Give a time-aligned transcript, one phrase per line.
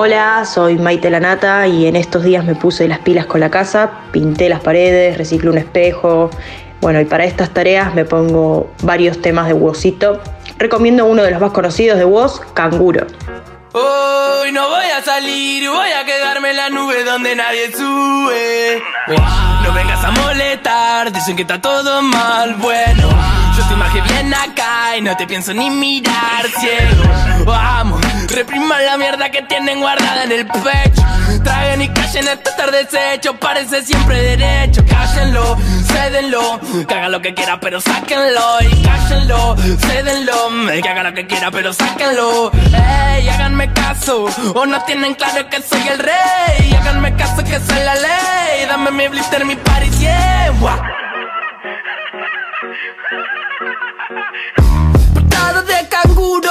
[0.00, 3.90] Hola, soy Maite Lanata y en estos días me puse las pilas con la casa,
[4.12, 6.30] pinté las paredes, reciclé un espejo.
[6.80, 10.22] Bueno, y para estas tareas me pongo varios temas de Wozito.
[10.56, 13.08] Recomiendo uno de los más conocidos de Woz, Canguro.
[13.72, 18.80] Hoy no voy a salir, voy a quedarme en la nube donde nadie sube.
[19.64, 23.08] No vengas a molestar, dicen que está todo mal, bueno.
[23.56, 27.02] Yo te imagen bien acá y no te pienso ni mirar, ciego.
[27.44, 28.00] Vamos,
[28.38, 31.02] repriman la mierda que tienen guardada en el pecho.
[31.42, 34.84] Traguen y callen este estar deshecho, parece siempre derecho.
[34.88, 35.56] Cállenlo,
[35.88, 38.60] cédenlo, que haga lo que quiera, pero sáquenlo.
[38.60, 40.50] Y cállenlo, cédenlo,
[40.82, 42.52] que haga lo que quiera, pero sáquenlo.
[42.52, 46.76] Ey, háganme caso, o no tienen claro que soy el rey.
[46.80, 48.66] Háganme caso que soy la ley.
[48.68, 50.52] Dame mi blister, mi party, yeah.
[55.12, 56.50] Portado de canguro,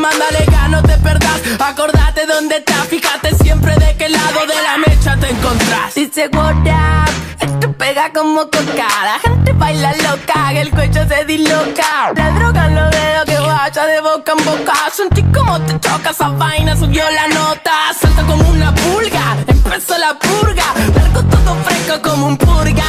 [0.00, 1.40] Mándale no te perdás.
[1.58, 5.94] Acordate dónde estás, fíjate siempre de qué lado de la mecha te encontrás.
[5.94, 8.88] Dice what up, esto pega como coca.
[9.04, 12.12] La gente baila loca, el cuello se disloca.
[12.16, 14.74] La droga los dedos que vaya de boca en boca.
[14.90, 17.72] Sentí como te choca esa vaina, subió la nota.
[18.00, 20.64] Salta como una pulga, empezó la purga.
[20.96, 22.84] Largo todo fresco como un purga,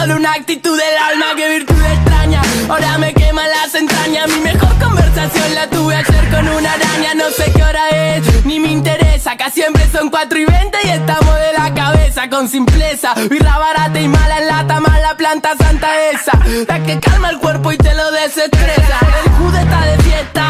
[0.00, 1.26] solo una actitud del alma.
[1.36, 4.28] Que virtud extraña, ahora me quema las entrañas.
[4.28, 7.14] Mi mejor conversación la tuve ayer con una araña.
[7.14, 9.32] No sé qué hora es, ni me interesa.
[9.32, 13.14] Acá siempre son 4 y 20 y estamos de la cabeza con simpleza.
[13.28, 16.32] Birra barata y mala en lata, mala planta santa esa.
[16.66, 18.98] La que calma el cuerpo y te lo desestresa.
[19.24, 20.49] El jude está de fiesta,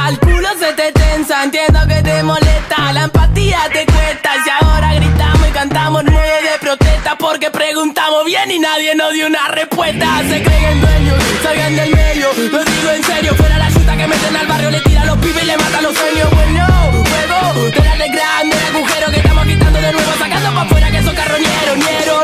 [8.46, 10.06] bien y nadie nos dio una respuesta.
[10.28, 12.28] Se creen dueños, salgan del medio.
[12.52, 15.42] Lo digo en serio, fuera la chuta que meten al barrio, le tiran los pibes
[15.42, 16.30] y le matan los sueños.
[16.30, 16.66] Bueno,
[17.10, 21.02] juego, te de grande el agujero que estamos quitando de nuevo, sacando pa' afuera que
[21.02, 22.18] son carroñeros, ñero.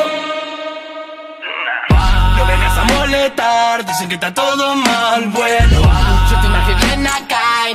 [2.37, 6.25] No vengas a molestar, dicen que está todo mal, bueno.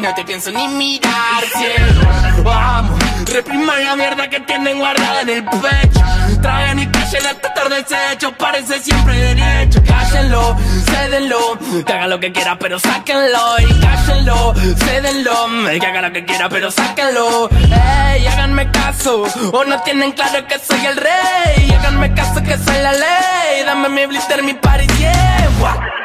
[0.01, 2.01] No te pienso ni mirar, cielo.
[2.43, 2.99] Vamos,
[3.31, 6.01] repriman la mierda que tienen guardada en el pecho.
[6.41, 9.81] Traen y callen hasta estar deshecho, parece siempre derecho.
[9.85, 13.59] Cállenlo, cédenlo, que haga lo que quiera, pero sáquenlo.
[13.59, 15.47] Y cállenlo, cédenlo,
[15.79, 17.49] que haga lo que quiera, pero sáquenlo.
[17.51, 19.23] Ey, háganme caso,
[19.53, 21.71] o no tienen claro que soy el rey.
[21.77, 23.63] Háganme caso que soy la ley.
[23.65, 26.00] Dame mi blister, mi party, yeah.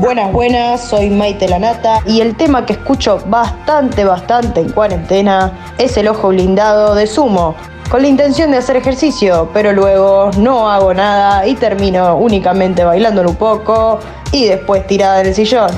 [0.00, 5.94] Buenas, buenas, soy Maite Lanata y el tema que escucho bastante, bastante en cuarentena es
[5.98, 7.54] el ojo blindado de sumo,
[7.90, 13.28] con la intención de hacer ejercicio, pero luego no hago nada y termino únicamente bailándolo
[13.28, 14.00] un poco
[14.32, 15.70] y después tirada en el sillón.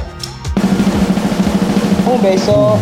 [2.07, 2.79] Un beso.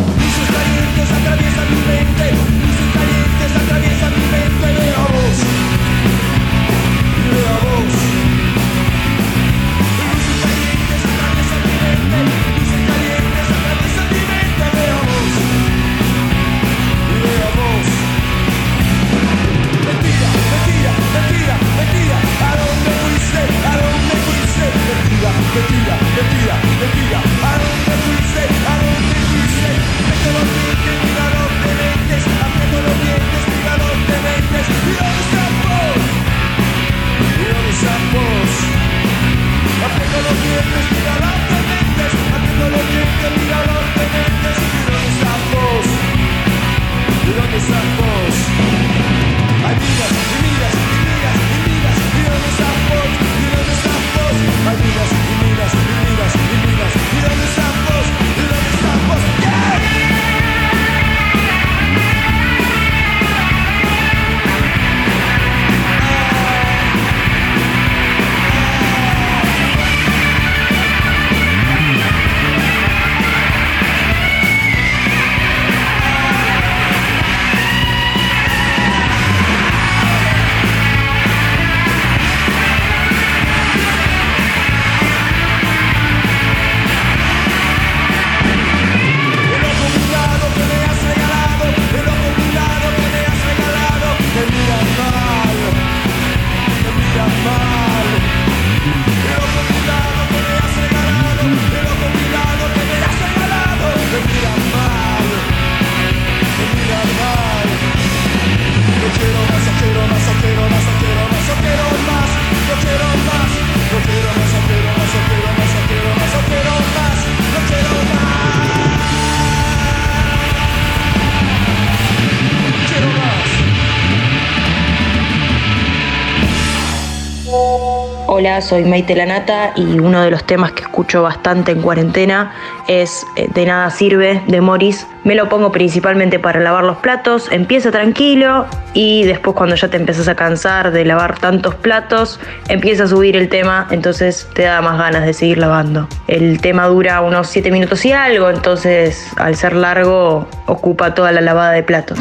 [128.41, 132.55] Hola, soy Maite Lanata y uno de los temas que escucho bastante en cuarentena
[132.89, 135.07] es eh, De nada sirve de Morris.
[135.25, 138.65] Me lo pongo principalmente para lavar los platos, empieza tranquilo
[138.95, 143.37] y después cuando ya te empiezas a cansar de lavar tantos platos, empieza a subir
[143.37, 146.09] el tema, entonces te da más ganas de seguir lavando.
[146.27, 151.43] El tema dura unos 7 minutos y algo, entonces al ser largo ocupa toda la
[151.43, 152.19] lavada de platos.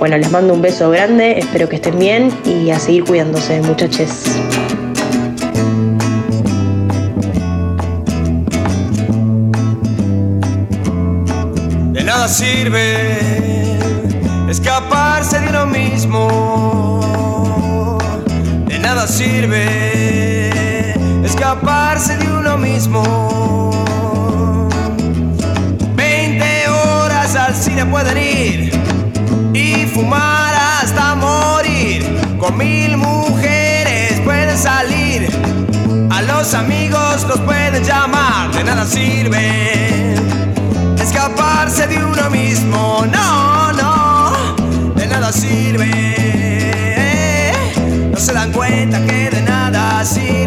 [0.00, 4.08] Bueno, les mando un beso grande, espero que estén bien y a seguir cuidándose, muchachos.
[11.92, 13.76] De nada sirve
[14.48, 17.98] escaparse de uno mismo.
[18.68, 23.02] De nada sirve escaparse de uno mismo.
[25.94, 28.69] 20 horas al cine pueden ir
[32.60, 35.30] mil mujeres pueden salir,
[36.10, 40.14] a los amigos los pueden llamar, de nada sirve
[41.10, 43.04] escaparse de uno mismo.
[43.10, 45.88] No, no, de nada sirve.
[48.12, 50.39] No se dan cuenta que de nada sirve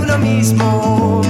[0.00, 1.20] de mismo.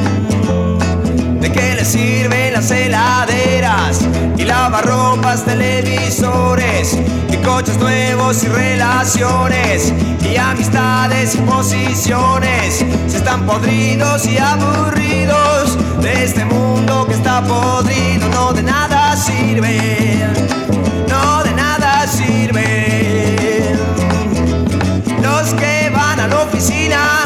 [1.41, 4.00] ¿De qué le sirven las heladeras
[4.37, 6.97] y lavarropas, televisores
[7.31, 9.93] y coches nuevos y relaciones
[10.23, 12.85] y amistades y posiciones?
[13.09, 20.25] Si están podridos y aburridos de este mundo que está podrido, no de nada sirve,
[21.09, 23.76] no de nada sirve.
[25.20, 27.21] Los que van a la oficina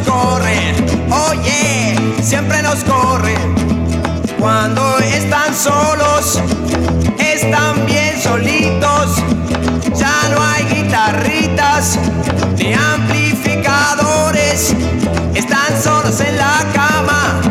[0.00, 0.74] corre.
[1.28, 3.34] Oye, siempre los corre.
[4.38, 6.40] Cuando están solos,
[7.18, 9.16] están bien solitos.
[9.94, 11.98] Ya no hay guitarritas
[12.56, 14.74] ni amplificadores.
[15.34, 17.42] Están solos en la cama.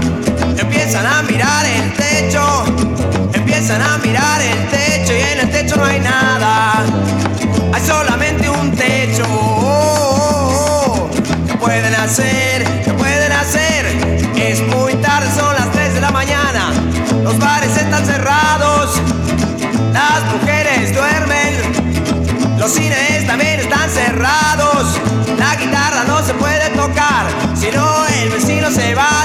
[0.57, 2.63] Empiezan a mirar el techo.
[3.33, 6.83] Empiezan a mirar el techo y en el techo no hay nada.
[7.73, 9.50] Hay solamente un techo.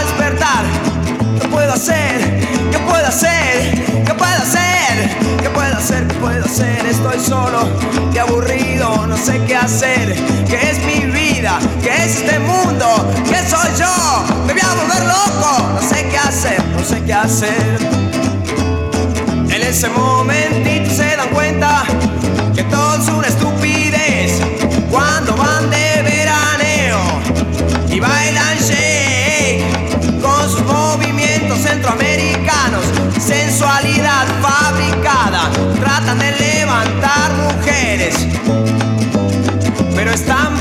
[0.05, 0.65] Despertar.
[1.41, 2.41] ¿Qué puedo hacer?
[2.71, 3.85] ¿Qué puedo hacer?
[4.05, 5.11] ¿Qué puedo hacer?
[5.43, 6.07] ¿Qué puedo hacer?
[6.09, 6.87] ¿Qué puedo hacer?
[6.87, 7.69] Estoy solo,
[8.13, 10.15] qué aburrido, no sé qué hacer.
[10.49, 11.59] ¿Qué es mi vida?
[11.83, 12.87] ¿Qué es este mundo?
[13.29, 14.25] ¿Qué soy yo?
[14.47, 15.73] Me voy a volver loco.
[15.75, 17.79] No sé qué hacer, no sé qué hacer.
[19.51, 20.36] En ese momentito
[35.97, 38.15] tratan de levantar mujeres,
[39.95, 40.56] pero están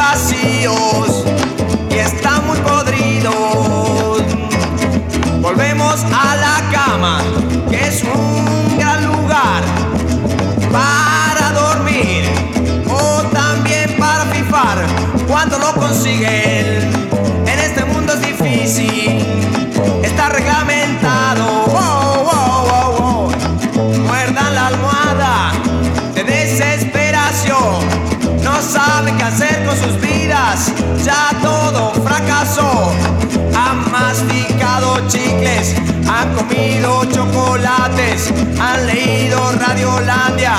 [36.56, 40.56] comido comido chocolates, han leído Radiolandia,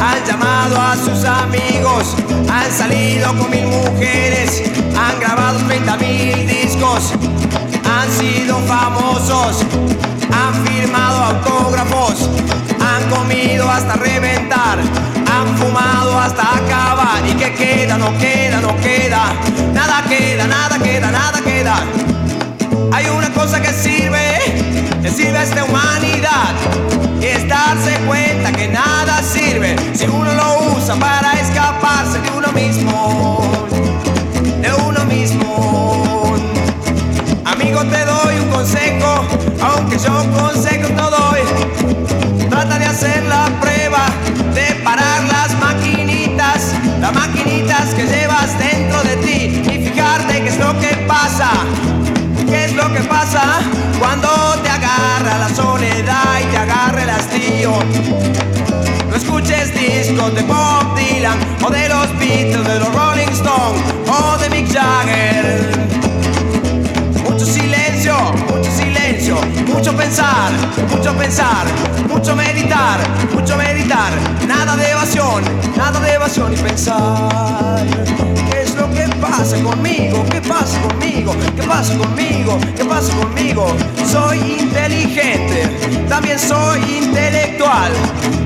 [0.00, 2.16] han llamado a sus amigos,
[2.50, 4.62] han salido con mil mujeres,
[4.96, 7.12] han grabado 30 mil discos,
[7.84, 9.64] han sido famosos,
[10.32, 12.28] han firmado autógrafos,
[12.80, 17.26] han comido hasta reventar, han fumado hasta acabar.
[17.26, 17.98] ¿Y que queda?
[17.98, 19.32] No queda, no queda,
[19.72, 22.17] nada queda, nada queda, nada queda.
[22.92, 24.38] Hay una cosa que sirve,
[25.02, 26.54] que sirve a esta humanidad.
[27.20, 30.47] Y es darse cuenta que nada sirve si uno lo
[59.08, 64.38] No escuches discos de Bob Dylan o de los Beatles, de los Rolling Stones o
[64.38, 65.88] de Mick Jagger.
[67.24, 68.14] Mucho silencio,
[68.48, 70.50] mucho silencio, mucho pensar,
[70.90, 71.66] mucho pensar,
[72.08, 73.00] mucho meditar,
[73.32, 74.12] mucho meditar.
[74.46, 75.42] Nada de evasión,
[75.76, 77.84] nada de evasión y pensar.
[78.50, 80.24] ¿Qué es lo que pasa conmigo?
[80.30, 81.34] ¿Qué pasa conmigo?
[81.56, 82.58] ¿Qué pasa conmigo?
[82.76, 83.74] ¿Qué pasa conmigo?
[84.10, 86.80] Soy inteligente, también soy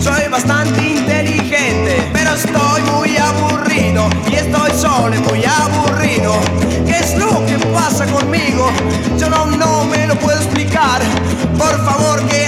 [0.00, 6.34] Soy bastante inteligente, pero estoy muy aburrido y estoy solo y muy aburrido.
[6.84, 8.68] ¿Qué es lo que pasa conmigo?
[9.20, 11.00] Yo no, no me lo puedo explicar.
[11.56, 12.41] Por favor, que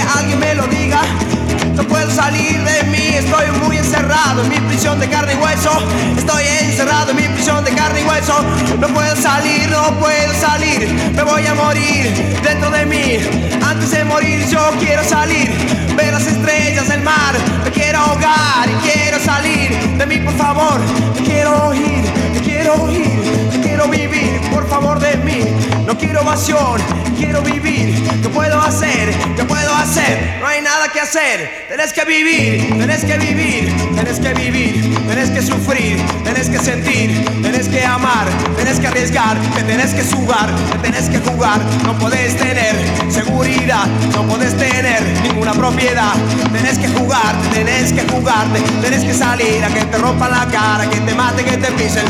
[2.15, 5.71] salir de mí, estoy muy encerrado en mi prisión de carne y hueso.
[6.17, 8.41] Estoy encerrado en mi prisión de carne y hueso.
[8.79, 10.87] No puedo salir, no puedo salir.
[11.13, 13.19] Me voy a morir dentro de mí.
[13.61, 15.49] Antes de morir yo quiero salir,
[15.97, 17.35] ver las estrellas, el mar.
[17.65, 20.79] Me quiero ahogar y quiero salir de mí, por favor.
[21.15, 23.44] Te quiero oír, te quiero oír,
[23.75, 25.41] quiero vivir, por favor de mí.
[25.85, 26.79] No quiero evasión,
[27.17, 28.01] quiero vivir.
[28.21, 29.13] ¿Qué puedo hacer?
[29.35, 30.37] ¿Qué puedo hacer?
[30.39, 31.67] No hay nada que hacer.
[31.67, 37.25] Tenés que vivir, tenés que vivir, tenés que vivir, tenés que sufrir, tenés que sentir,
[37.41, 41.59] tenés que amar, tenés que arriesgar, te tenés que jugar, te tenés que jugar.
[41.83, 42.75] No podés tener
[43.09, 46.13] seguridad, no podés tener ninguna propiedad.
[46.53, 50.45] Tenés que jugar, te tenés que jugarte, tenés que salir a que te rompan la
[50.45, 52.05] cara, que te maten, que te pisen.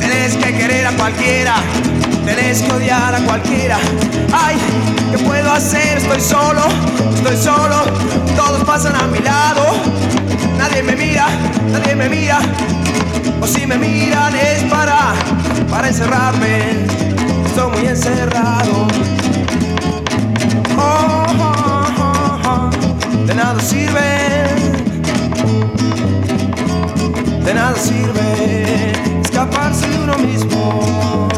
[0.00, 1.54] Tenés que querer a cualquiera.
[2.24, 3.78] Tenés que odiar a cualquiera.
[4.32, 4.56] Ay,
[5.10, 5.98] ¿qué puedo hacer?
[5.98, 6.62] Estoy solo,
[7.14, 7.84] estoy solo.
[8.36, 9.64] Todos pasan a mi lado.
[10.56, 11.26] Nadie me mira,
[11.70, 12.38] nadie me mira.
[13.40, 15.14] O si me miran es para,
[15.70, 16.86] para encerrarme.
[17.46, 18.86] Estoy muy encerrado.
[20.76, 23.26] Oh, oh, oh, oh.
[23.26, 24.08] De nada sirve.
[27.44, 28.97] De nada sirve
[29.38, 31.28] escaparse de uno mismo.